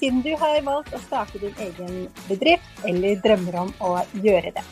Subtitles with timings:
[0.00, 3.90] siden du har valgt å starte din egen bedrift eller drømmer om å
[4.24, 4.64] gjøre det.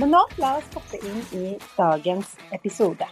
[0.00, 1.44] Men nå la oss hoppe inn i
[1.76, 3.06] dagens episode.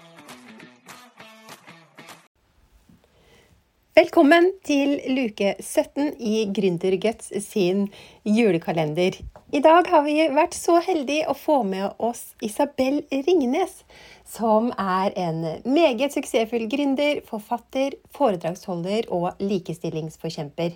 [3.92, 7.90] Velkommen til luke 17 i Gründerguts sin
[8.24, 9.18] julekalender.
[9.52, 13.82] I dag har vi vært så heldige å få med oss Isabel Ringnes,
[14.24, 20.72] som er en meget suksessfull gründer, forfatter, foredragsholder og likestillingsforkjemper.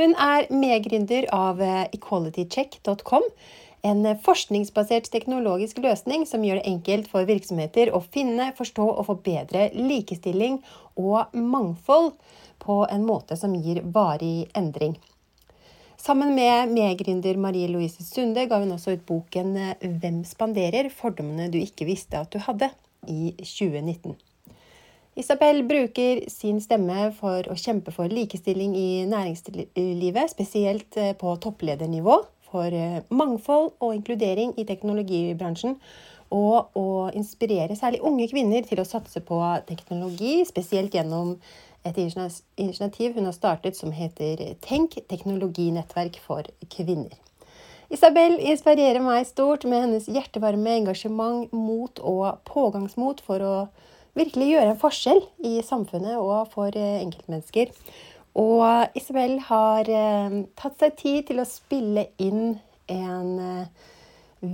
[0.00, 3.28] Hun er medgründer av equalitycheck.com,
[3.84, 9.68] en forskningsbasert teknologisk løsning som gjør det enkelt for virksomheter å finne, forstå og forbedre
[9.76, 10.62] likestilling
[10.96, 12.14] og mangfold
[12.64, 14.96] på en måte som gir varig endring.
[16.00, 21.58] Sammen med medgründer Marie Louise Sunde ga hun også ut boken 'Hvem spanderer fordommene du
[21.60, 22.72] ikke visste at du hadde'
[23.08, 24.16] i 2019.
[25.14, 32.16] Isabel bruker sin stemme for å kjempe for likestilling i næringslivet, spesielt eh, på toppledernivå,
[32.50, 35.76] for eh, mangfold og inkludering i teknologibransjen,
[36.34, 41.36] og å inspirere særlig unge kvinner til å satse på teknologi, spesielt gjennom
[41.84, 47.12] et initiativ hun har startet som heter Tenk teknologinettverk for kvinner.
[47.92, 53.54] Isabel inspirerer meg stort med hennes hjertevarme, engasjement, mot og pågangsmot for å
[54.18, 57.74] virkelig gjøre en forskjell i samfunnet og for eh, enkeltmennesker.
[58.40, 62.56] Og Isabel har eh, tatt seg tid til å spille inn
[62.90, 63.90] en eh,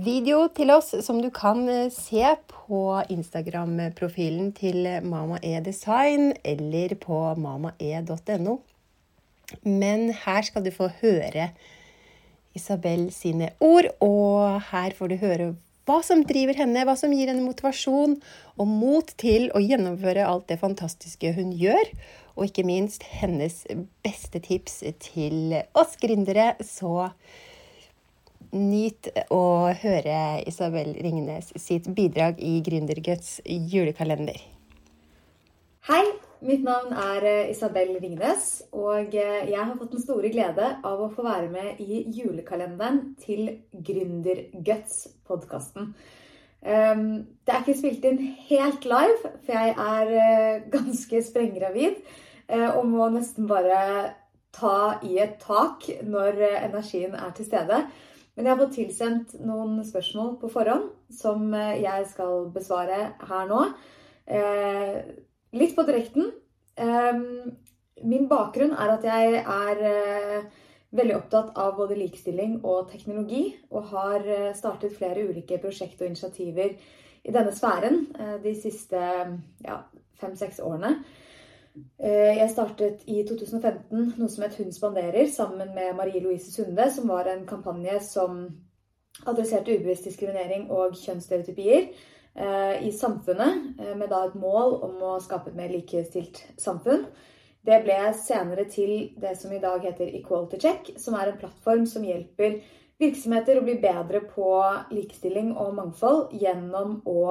[0.05, 2.81] video til oss som du kan eh, se på
[3.11, 8.57] Instagram-profilen til Mama E eller på mamae.no.
[9.67, 11.51] Men her skal du få høre
[12.55, 15.51] Isabel sine ord, og her får du høre
[15.89, 18.17] hva som driver henne, hva som gir henne motivasjon
[18.55, 21.91] og mot til å gjennomføre alt det fantastiske hun gjør.
[22.37, 23.63] Og ikke minst hennes
[24.05, 26.53] beste tips til oss gründere.
[26.63, 27.09] Så
[28.51, 34.35] Nyt å høre Isabel Ringnes sitt bidrag i Gründerguts julekalender.
[35.87, 36.11] Hei,
[36.43, 40.99] mitt navn er eh, Isabel Ringnes, og eh, jeg har fått den store glede av
[40.99, 45.95] å få være med i julekalenderen til Gründerguts-podkasten.
[46.67, 48.19] Ehm, det er ikke spilt inn
[48.51, 52.03] helt live, for jeg er eh, ganske sprenggravid
[52.51, 54.11] og må nesten bare
[54.51, 56.35] ta i et tak når
[56.67, 57.87] energien er til stede.
[58.35, 63.49] Men jeg har fått tilsendt noen spørsmål på forhånd som eh, jeg skal besvare her
[63.49, 63.65] nå.
[64.31, 64.95] Eh,
[65.59, 66.31] litt på direkten.
[66.79, 67.19] Eh,
[68.07, 69.81] min bakgrunn er at jeg er
[70.95, 74.25] veldig opptatt av både likestilling og teknologi, og har
[74.57, 76.73] startet flere ulike prosjekt og initiativer
[77.21, 78.07] i denne sfæren
[78.41, 78.99] de siste
[80.19, 80.95] fem-seks ja, årene.
[81.75, 86.89] Eh, jeg startet i 2015 noe som het Hun spanderer, sammen med Marie Louise Sunde,
[86.91, 88.41] som var en kampanje som
[89.27, 95.19] adresserte ubevisst diskriminering og kjønnsstereotypier eh, i samfunnet, eh, med da et mål om å
[95.23, 97.05] skape et mer likestilt samfunn.
[97.61, 101.85] Det ble senere til det som i dag heter Equality Check, som er en plattform
[101.85, 102.57] som hjelper
[103.01, 104.49] virksomheter å bli bedre på
[104.91, 107.23] likestilling og mangfold gjennom å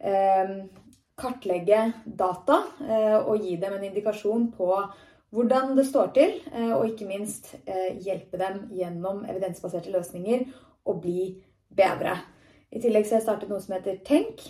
[0.00, 0.56] eh,
[1.18, 4.72] kartlegge data eh, og gi dem en indikasjon på
[5.34, 10.46] hvordan det står til, eh, og ikke minst eh, hjelpe dem gjennom evidensbaserte løsninger
[10.88, 11.30] å bli
[11.68, 12.16] bedre.
[12.72, 14.42] I tillegg så har jeg startet noe som heter Tenk,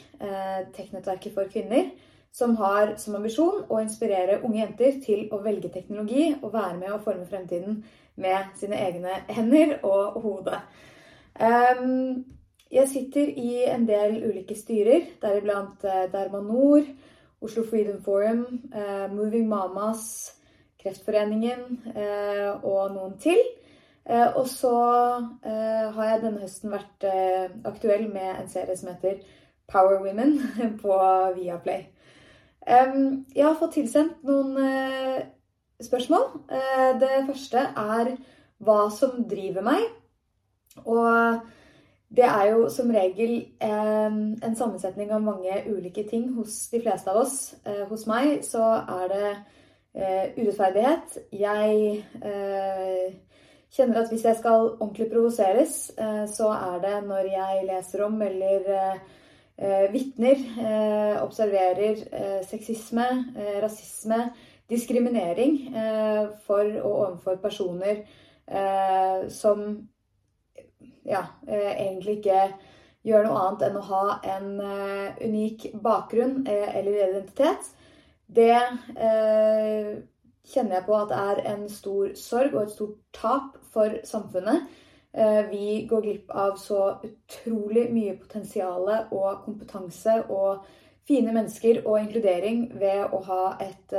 [0.75, 1.93] Tech-nettverket for kvinner,
[2.35, 6.95] som har som ambisjon å inspirere unge jenter til å velge teknologi og være med
[6.95, 7.79] å forme fremtiden
[8.19, 10.59] med sine egne hender og hode.
[11.39, 12.25] Um,
[12.71, 16.85] jeg sitter i en del ulike styrer, deriblant Derma Dermanor,
[17.41, 18.45] Oslo Freedom Forum,
[18.75, 20.35] eh, Moving Mamas,
[20.83, 21.63] Kreftforeningen
[21.95, 23.41] eh, og noen til.
[24.09, 24.71] Og så
[25.45, 27.05] har jeg denne høsten vært
[27.69, 29.19] aktuell med en serie som heter
[29.69, 30.39] Power Women
[30.81, 30.95] på
[31.37, 31.83] Viaplay.
[32.65, 34.57] Jeg har fått tilsendt noen
[35.85, 36.25] spørsmål.
[37.05, 38.15] Det første er
[38.65, 39.85] hva som driver meg.
[40.87, 41.45] Og
[42.17, 44.19] det er jo som regel eh,
[44.49, 47.39] en sammensetning av mange ulike ting hos de fleste av oss.
[47.69, 51.19] Eh, hos meg så er det eh, urettferdighet.
[51.37, 52.01] Jeg
[53.75, 58.23] kjenner at hvis jeg skal ordentlig provoseres, eh, så er det når jeg leser om
[58.23, 60.45] eller eh, vitner,
[61.19, 61.99] observerer
[62.47, 63.07] sexisme,
[63.63, 64.29] rasisme,
[64.71, 65.75] diskriminering
[66.47, 68.05] for og overfor personer
[69.35, 69.65] som
[71.09, 72.43] ja, egentlig ikke
[73.07, 74.05] gjør noe annet enn å ha
[74.37, 74.49] en
[75.23, 77.71] unik bakgrunn eller identitet.
[78.27, 78.59] Det
[80.49, 84.69] kjenner jeg på at er en stor sorg og et stort tap for samfunnet.
[85.13, 90.65] Eh, vi går glipp av så utrolig mye potensial og kompetanse og
[91.09, 93.95] fine mennesker og inkludering ved å ha et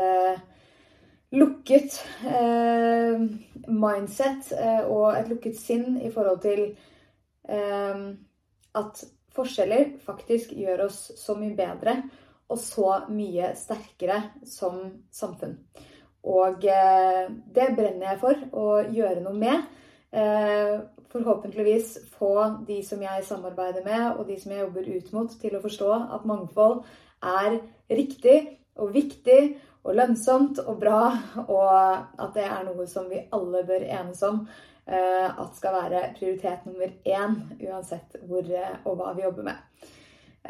[1.33, 1.97] lukket
[3.69, 6.71] mindset uh, og et lukket sinn i forhold til
[7.49, 8.99] at
[9.33, 11.95] forskjeller faktisk gjør oss så mye bedre
[12.49, 14.81] og så mye sterkere som
[15.13, 15.55] samfunn.
[16.29, 19.67] Og eh, det brenner jeg for å gjøre noe med.
[20.11, 20.79] Eh,
[21.13, 22.33] forhåpentligvis få
[22.67, 25.91] de som jeg samarbeider med, og de som jeg jobber ut mot, til å forstå
[26.17, 26.81] at mangfold
[27.25, 28.37] er riktig
[28.79, 29.39] og viktig
[29.83, 31.03] og lønnsomt og bra,
[31.45, 31.69] og
[32.19, 34.41] at det er noe som vi alle bør enes om
[34.87, 38.49] eh, at skal være prioritet nummer én, uansett hvor
[38.83, 39.87] og hva vi jobber med.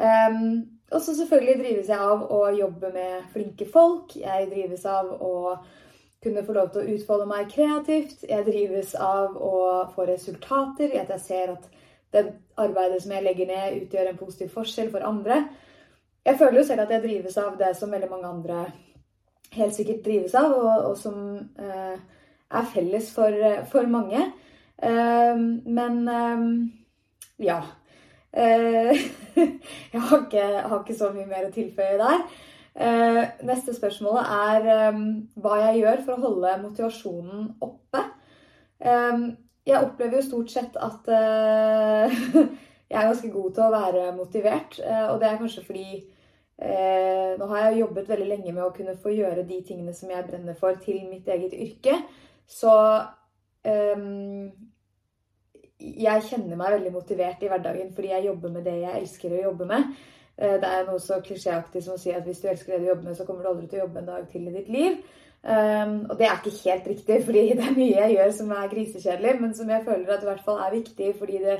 [0.00, 4.16] Um, og så selvfølgelig drives jeg av å jobbe med flinke folk.
[4.16, 5.34] Jeg drives av å
[6.22, 8.24] kunne få lov til å utfolde meg kreativt.
[8.28, 11.68] Jeg drives av å få resultater, at jeg ser at
[12.10, 12.24] det
[12.58, 15.44] arbeidet som jeg legger ned, utgjør en positiv forskjell for andre.
[16.26, 18.64] Jeg føler jo selv at jeg drives av det som veldig mange andre
[19.56, 21.16] helt sikkert drives av, og, og som
[21.58, 21.96] eh,
[22.50, 23.34] er felles for,
[23.72, 24.22] for mange.
[24.82, 26.46] Eh, men eh,
[27.46, 27.60] ja.
[28.32, 28.94] Eh,
[29.92, 32.24] jeg har ikke, har ikke, så mye mer å tilføye der.
[32.80, 35.00] Eh, neste spørsmål er eh,
[35.42, 38.06] hva jeg gjør for å holde motivasjonen oppe.
[38.80, 41.08] Jeg opplever jo stort sett at
[42.90, 44.78] jeg er ganske god til å være motivert.
[44.80, 45.98] Og det er kanskje fordi
[46.60, 50.26] nå har jeg jobbet veldig lenge med å kunne få gjøre de tingene som jeg
[50.26, 51.94] brenner for, til mitt eget yrke.
[52.44, 52.74] Så
[55.80, 59.44] jeg kjenner meg veldig motivert i hverdagen fordi jeg jobber med det jeg elsker å
[59.46, 59.94] jobbe med.
[60.40, 62.90] Eh, det er noe så klisjéaktig som å si at hvis du elsker det du
[62.90, 65.00] jobber med, så kommer du aldri til å jobbe en dag til i ditt liv.
[65.40, 68.72] Um, og det er ikke helt riktig, fordi det er mye jeg gjør som er
[68.72, 71.58] grisekjedelig, men som jeg føler at i hvert fall er viktig fordi det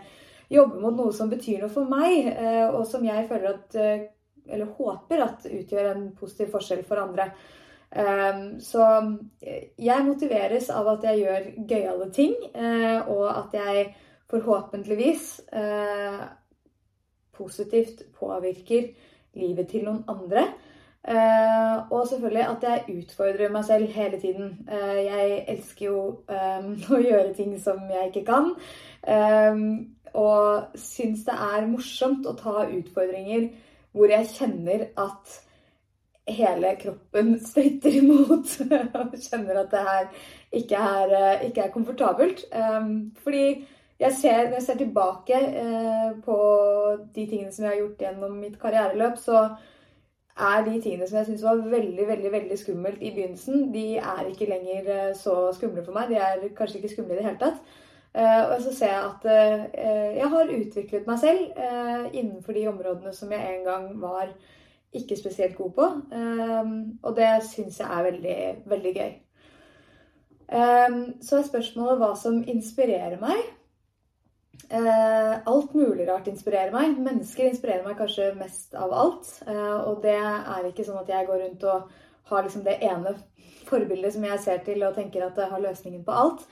[0.52, 4.08] jobber mot noe som betyr noe for meg, uh, og som jeg føler at uh,
[4.50, 7.30] Eller håper at utgjør en positiv forskjell for andre.
[7.90, 8.84] Um, så
[9.42, 13.88] jeg motiveres av at jeg gjør gøyale ting, uh, og at jeg
[14.30, 16.20] forhåpentligvis eh,
[17.34, 18.90] positivt påvirker
[19.34, 20.44] livet til noen andre.
[21.08, 24.52] Eh, og selvfølgelig at jeg utfordrer meg selv hele tiden.
[24.68, 28.52] Eh, jeg elsker jo eh, å gjøre ting som jeg ikke kan.
[29.02, 29.64] Eh,
[30.20, 33.48] og syns det er morsomt å ta utfordringer
[33.92, 35.36] hvor jeg kjenner at
[36.30, 38.56] hele kroppen stritter imot.
[38.94, 40.24] og kjenner at det her
[40.62, 42.44] ikke er, eh, ikke er komfortabelt.
[43.22, 43.44] fordi
[44.00, 46.36] jeg ser, når jeg ser tilbake eh, på
[47.14, 49.42] de tingene som jeg har gjort gjennom mitt karriereløp, så
[50.40, 54.22] er de tingene som jeg syns var veldig veldig, veldig skummelt i begynnelsen, de er
[54.30, 56.08] ikke lenger eh, så skumle for meg.
[56.08, 57.60] De er kanskje ikke skumle i det hele tatt.
[58.14, 62.64] Eh, og så ser jeg at eh, jeg har utviklet meg selv eh, innenfor de
[62.66, 64.32] områdene som jeg en gang var
[64.92, 65.86] ikke spesielt god på.
[67.06, 69.12] Og det syns jeg er veldig, veldig gøy.
[71.22, 73.44] Så er spørsmålet hva som inspirerer meg.
[74.74, 76.98] Alt mulig rart inspirerer meg.
[76.98, 79.30] Mennesker inspirerer meg kanskje mest av alt.
[79.86, 81.86] Og det er ikke sånn at jeg går rundt og
[82.32, 83.14] har liksom det ene
[83.70, 86.42] forbildet som jeg ser til og tenker at det har løsningen på alt.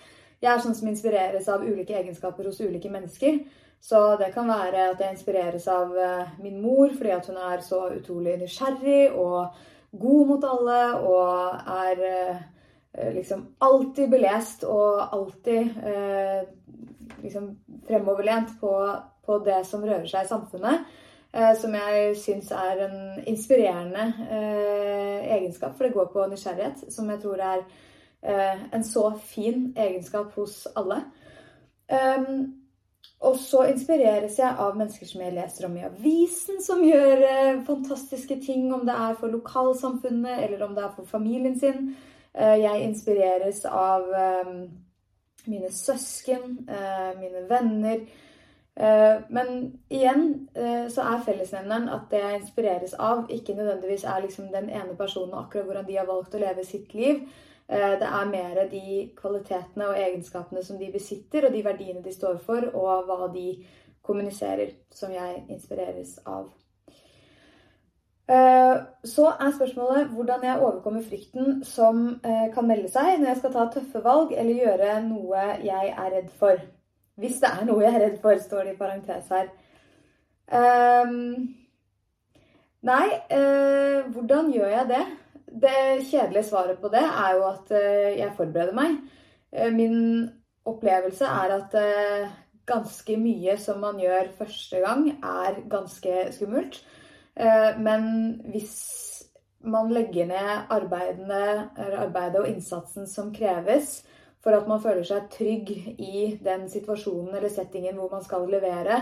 [0.42, 3.40] Jeg er sånn som inspireres av ulike egenskaper hos ulike mennesker.
[3.80, 7.60] Så det kan være at jeg inspireres av eh, min mor fordi at hun er
[7.62, 9.54] så utrolig nysgjerrig og
[9.98, 12.40] god mot alle og er eh,
[13.14, 16.40] liksom alltid belest og alltid eh,
[17.22, 17.52] liksom
[17.86, 18.72] fremoverlent på,
[19.26, 20.88] på, det som rører seg i samfunnet.
[21.32, 22.98] Eh, som jeg syns er en
[23.30, 26.88] inspirerende eh, egenskap, for det går på nysgjerrighet.
[26.92, 27.62] Som jeg tror er
[28.22, 31.04] en så fin egenskap hos alle.
[33.20, 37.62] Og så inspireres jeg av mennesker som jeg leser om i avisen, som gjør eh,
[37.66, 41.96] fantastiske ting, om det er for lokalsamfunnet eller om det er for familien sin.
[42.34, 44.06] Eh, jeg inspireres av
[45.48, 48.00] mine søsken, eh, mine venner.
[48.76, 54.20] Eh, men igjen eh, så er fellesnevneren at det jeg inspireres av, ikke nødvendigvis er
[54.22, 57.24] liksom den ene personen og akkurat hvordan de har valgt å leve sitt liv.
[57.68, 62.38] Det er mer de kvalitetene og egenskapene som de besitter, og de verdiene de står
[62.40, 63.50] for, og hva de
[64.08, 66.48] kommuniserer, som jeg inspireres av.
[68.28, 73.38] Eh, så er spørsmålet hvordan jeg overkommer frykten som eh, kan melde seg når jeg
[73.38, 76.60] skal ta tøffe valg eller gjøre noe jeg er redd for.
[77.16, 79.48] Hvis det er noe jeg er redd for, står det i parentes her.
[80.48, 81.48] Um,
[82.86, 85.00] nei, uh, hvordan gjør jeg det?
[85.48, 88.98] Det kjedelige svaret på det er jo at uh, jeg forbereder meg.
[89.54, 89.98] Uh, min
[90.68, 91.76] opplevelse er at
[92.68, 96.82] ganske mye som man gjør første gang, er ganske skummelt.
[97.38, 98.02] Eh, men
[98.50, 98.76] hvis
[99.60, 104.00] man legger ned arbeidet og innsatsen som kreves
[104.42, 109.00] for at man føler seg trygg i den situasjonen eller settingen hvor man skal levere,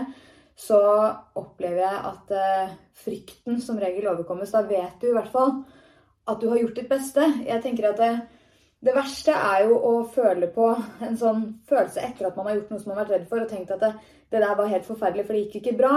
[0.57, 0.79] så
[1.37, 4.53] opplever jeg at eh, frykten som regel overkommes.
[4.53, 5.59] Da vet du i hvert fall
[6.27, 7.25] at du har gjort ditt beste.
[7.47, 8.13] Jeg tenker at det,
[8.85, 10.69] det verste er jo å føle på
[11.07, 13.43] en sånn følelse etter at man har gjort noe som man har vært redd for,
[13.43, 13.93] og tenkt at det,
[14.33, 15.93] det der var helt forferdelig, for det gikk ikke bra.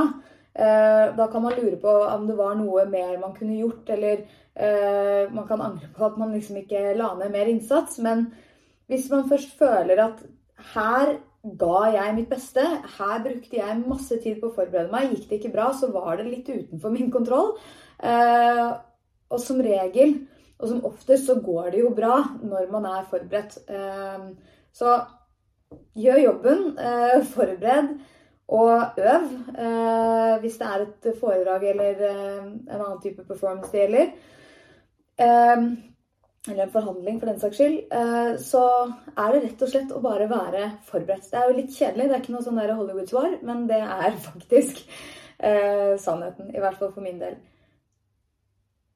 [0.54, 4.25] Eh, da kan man lure på om det var noe mer man kunne gjort, eller
[4.54, 7.99] eh, man kan angre på at man liksom ikke la ned mer innsats.
[8.02, 8.28] Men
[8.90, 10.25] hvis man først føler at
[10.75, 11.16] her
[11.60, 12.64] ga jeg mitt beste,
[12.99, 16.18] her brukte jeg masse tid på å forberede meg, gikk det ikke bra, så var
[16.18, 17.54] det litt utenfor min kontroll.
[18.02, 18.68] Eh,
[19.30, 20.16] og som regel,
[20.60, 23.56] og som oftest, så går det jo bra når man er forberedt.
[24.76, 24.96] Så
[25.96, 26.64] gjør jobben,
[27.32, 27.94] forbered.
[28.50, 29.26] Og øv
[29.62, 34.08] eh, hvis det er et foredrag eller eh, en annen type performance det gjelder.
[35.22, 35.62] Eh,
[36.49, 37.78] eller en forhandling, for den saks skyld.
[37.94, 38.64] Eh, så
[39.12, 41.28] er det rett og slett å bare være forberedt.
[41.30, 44.82] Det er jo litt kjedelig, det er ikke noe sånn Hollywood-svar, men det er faktisk
[45.38, 46.50] eh, sannheten.
[46.50, 47.38] I hvert fall for min del.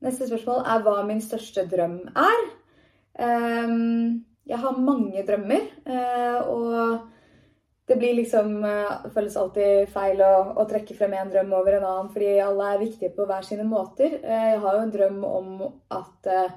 [0.05, 2.47] Neste spørsmål er hva min største drøm er.
[3.17, 3.75] Eh,
[4.45, 5.69] jeg har mange drømmer,
[6.45, 7.05] og
[7.87, 11.77] det blir liksom Det eh, føles alltid feil å, å trekke frem en drøm over
[11.77, 14.17] en annen, fordi alle er viktige på hver sine måter.
[14.23, 15.51] Eh, jeg har jo en drøm om
[15.93, 16.55] at eh,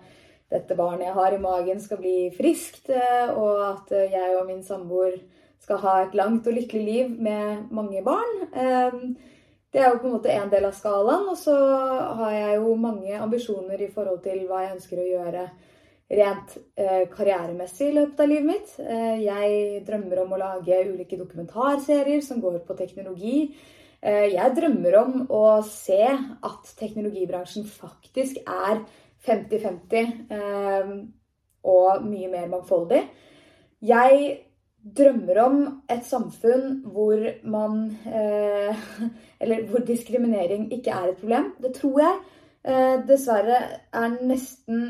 [0.54, 5.18] dette barnet jeg har i magen, skal bli friskt, og at jeg og min samboer
[5.60, 9.18] skal ha et langt og lykkelig liv med mange barn.
[9.78, 11.28] Det er jo på en måte en del av skalaen.
[11.30, 11.54] Og så
[12.18, 15.44] har jeg jo mange ambisjoner i forhold til hva jeg ønsker å gjøre
[16.18, 18.72] rent eh, karrieremessig i løpet av livet mitt.
[18.82, 23.36] Eh, jeg drømmer om å lage ulike dokumentarserier som går på teknologi.
[24.02, 28.82] Eh, jeg drømmer om å se at teknologibransjen faktisk er
[29.30, 30.92] 50-50 eh,
[31.70, 33.04] og mye mer mangfoldig.
[33.86, 34.26] Jeg
[34.96, 35.60] drømmer om
[35.92, 38.88] et samfunn hvor man eh,
[39.42, 41.52] Eller hvor diskriminering ikke er et problem.
[41.62, 42.16] Det tror jeg
[42.66, 43.60] eh, dessverre
[43.94, 44.88] er nesten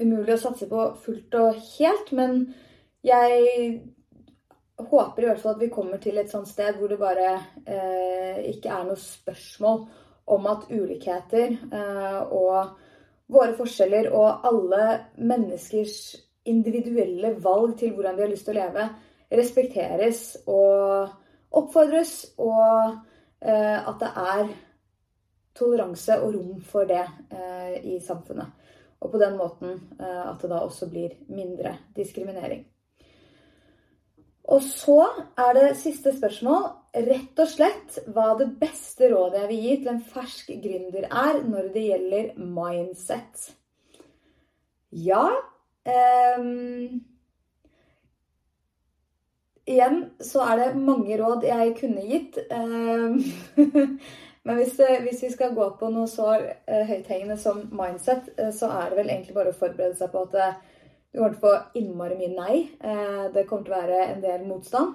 [0.00, 2.12] umulig å satse på fullt og helt.
[2.16, 2.38] Men
[3.04, 3.82] jeg
[4.88, 7.32] håper i hvert fall at vi kommer til et sånt sted hvor det bare
[7.66, 9.84] eh, ikke er noe spørsmål
[10.30, 12.76] om at ulikheter eh, og
[13.30, 14.84] våre forskjeller og alle
[15.18, 15.96] menneskers
[16.50, 18.88] individuelle valg til hvordan de har lyst til å leve,
[19.30, 21.12] respekteres og
[21.56, 22.96] oppfordres, og
[23.42, 24.50] eh, at det er
[25.56, 27.04] toleranse og rom for det
[27.34, 28.58] eh, i samfunnet.
[29.00, 32.66] Og på den måten eh, at det da også blir mindre diskriminering.
[34.50, 35.04] Og så
[35.38, 36.64] er det siste spørsmål
[37.06, 41.38] rett og slett hva det beste rådet jeg vil gi til en fersk gründer er
[41.46, 43.50] når det gjelder mindset.
[44.90, 45.28] Ja
[45.88, 47.00] um,
[49.70, 52.38] Igjen så er det mange råd jeg kunne gitt.
[52.50, 53.20] Um,
[54.48, 58.70] Men hvis, hvis, vi skal gå på noe så uh, høythengende som mindset, uh, så
[58.80, 61.44] er det vel egentlig bare å forberede seg på at uh, du kommer til å
[61.44, 62.56] få innmari mye nei.
[63.34, 64.92] det kommer til å være en del motstand.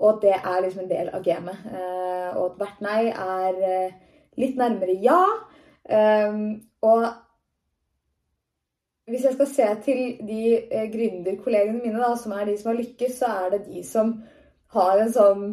[0.00, 1.66] Og at det er liksom en del av gamet.
[2.38, 3.58] og at hvert nei er
[4.40, 5.18] litt nærmere ja.
[5.88, 7.04] Um, og
[9.08, 12.80] hvis jeg skal se til de eh, gründerkollegene mine, da, som er de som har
[12.80, 14.14] lykkes, så er det de som
[14.74, 15.44] har en sånn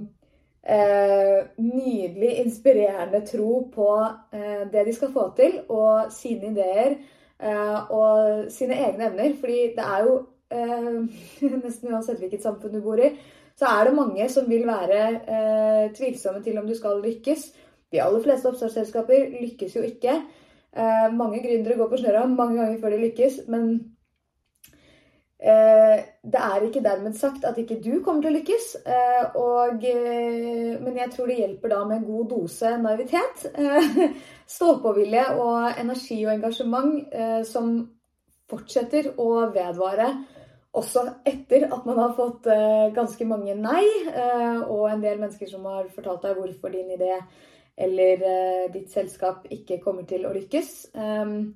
[0.65, 3.89] eh, nydelig, inspirerende tro på
[4.35, 6.97] eh, det de skal få til, og sine ideer
[7.39, 9.37] eh, og sine egne evner.
[9.39, 10.17] Fordi det er jo
[10.51, 13.13] eh, nesten uansett hvilket samfunn du bor i,
[13.55, 17.47] så er det mange som vil være eh, tvilsomme til om du skal lykkes.
[17.93, 20.17] De aller fleste oppstartsselskaper lykkes jo ikke.
[20.75, 23.95] Eh, mange gründere går på snørra mange ganger før de lykkes, men
[25.45, 29.83] Eh, det er ikke dermed sagt at ikke du kommer til å lykkes, eh, og,
[29.83, 33.43] eh, men jeg tror det hjelper da med god dose naivitet.
[34.55, 37.75] Stå-på-vilje og energi og engasjement som
[38.49, 40.07] fortsetter å vedvare
[40.75, 42.45] også etter at man har fått
[42.93, 43.85] ganske mange nei,
[44.67, 47.15] og en del mennesker som har fortalt deg hvorfor din idé
[47.77, 50.73] eller uh, ditt selskap ikke kommer til å lykkes.
[50.95, 51.53] Um,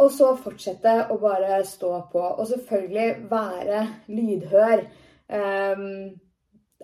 [0.00, 2.22] og så fortsette å bare stå på.
[2.22, 4.84] Og selvfølgelig være lydhør.
[5.28, 6.14] Um,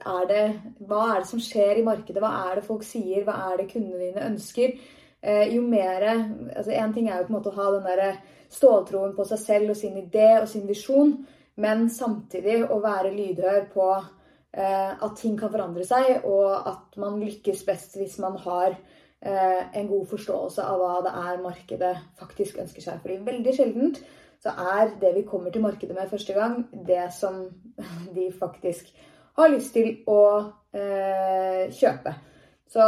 [0.00, 0.45] er det,
[0.88, 2.23] hva er det som skjer i markedet?
[2.23, 3.25] Hva er det folk sier?
[3.26, 4.81] Hva er det kundene dine ønsker?
[5.21, 8.07] jo mer altså En ting er jo på en måte å ha den derre
[8.49, 11.12] ståltroen på seg selv og sin idé og sin visjon.
[11.61, 14.09] Men samtidig å være lydhør på eh,
[14.52, 19.90] at ting kan forandre seg, og at man lykkes best hvis man har eh, en
[19.90, 22.99] god forståelse av hva det er markedet faktisk ønsker seg.
[23.02, 24.00] Fordi veldig sjeldent
[24.40, 27.45] så er det vi kommer til markedet med første gang, det som
[28.16, 28.90] de faktisk
[29.38, 30.23] har lyst til å
[30.75, 32.16] eh, kjøpe.
[32.71, 32.85] Så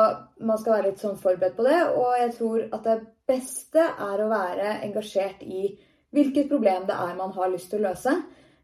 [0.46, 1.78] man skal være litt sånn forberedt på det.
[1.98, 5.72] Og jeg tror at det beste er å være engasjert i
[6.14, 8.14] hvilket problem det er man har lyst til å løse.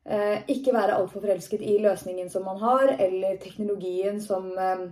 [0.09, 4.87] Eh, ikke være altfor forelsket i løsningen som man har, eller teknologien som eh,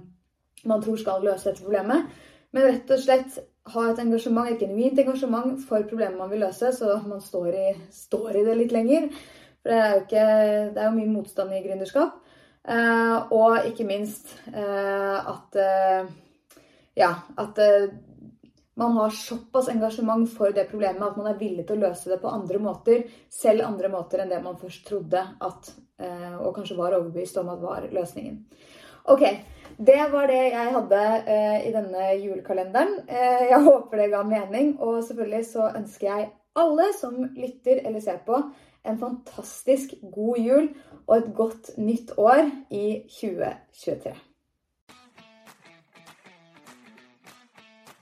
[0.68, 2.10] man tror skal løse dette problemet.
[2.52, 3.38] Men rett og slett
[3.72, 7.70] ha et engasjement, et genuint engasjement for problemet man vil løse, så man står i,
[7.92, 9.08] står i det litt lenger.
[9.62, 10.26] For det er jo, ikke,
[10.76, 12.20] det er jo mye motstand i gründerskap.
[12.68, 15.60] Eh, og ikke minst at
[16.96, 17.58] Ja, at
[18.76, 22.18] man har såpass engasjement for det problemet at man er villig til å løse det
[22.20, 26.76] på andre måter, selv andre måter enn det man først trodde at, eh, og kanskje
[26.76, 28.42] var overbevist om at var løsningen.
[29.08, 29.24] Ok,
[29.78, 32.94] det var det jeg hadde eh, i denne julekalenderen.
[33.08, 38.04] Eh, jeg håper det ga mening, og selvfølgelig så ønsker jeg alle som lytter eller
[38.04, 38.42] ser på,
[38.86, 40.68] en fantastisk god jul
[41.06, 44.12] og et godt nytt år i 2023.